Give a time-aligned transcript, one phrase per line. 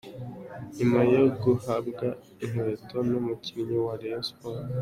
[0.77, 2.07] Nyuma yo guhabwa
[2.43, 4.69] inkweto numukinnyi wa Rayon Sports,.